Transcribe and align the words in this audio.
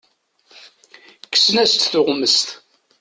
Kksen-as-d 1.33 1.81
tuɣmest. 1.91 2.47